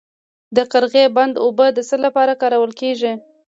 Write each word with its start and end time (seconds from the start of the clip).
د 0.55 0.57
قرغې 0.71 1.05
بند 1.15 1.33
اوبه 1.43 1.67
د 1.73 1.79
څه 1.89 1.95
لپاره 2.05 2.33
کارول 2.41 2.71
کیږي؟ 2.81 3.13